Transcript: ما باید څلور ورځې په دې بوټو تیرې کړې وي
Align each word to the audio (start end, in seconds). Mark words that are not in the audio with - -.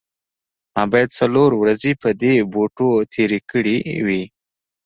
ما 0.73 0.83
باید 0.91 1.09
څلور 1.19 1.49
ورځې 1.61 1.91
په 2.01 2.09
دې 2.21 2.35
بوټو 2.51 2.89
تیرې 3.13 3.39
کړې 3.51 3.77
وي 4.05 4.23